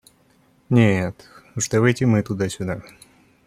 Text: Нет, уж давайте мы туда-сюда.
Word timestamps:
Нет, 0.71 1.27
уж 1.55 1.69
давайте 1.69 2.07
мы 2.07 2.23
туда-сюда. 2.23 2.81